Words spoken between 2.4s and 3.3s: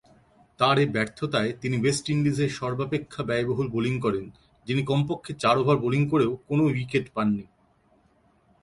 সর্বাপেক্ষা